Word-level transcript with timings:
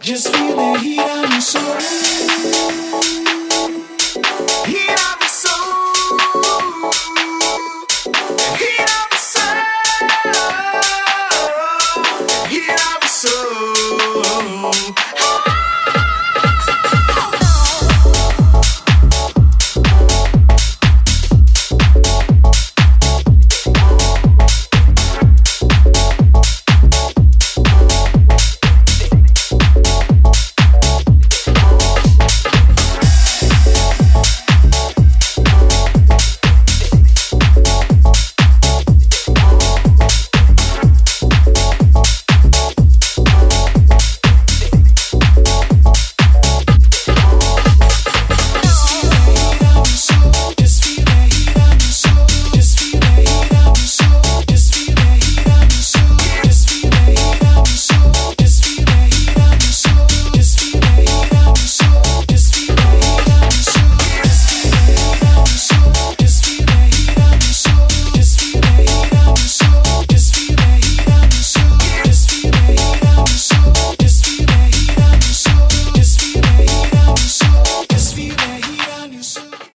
Just 0.00 0.28
feel 0.34 0.56
the 0.56 0.78
heat. 0.78 1.17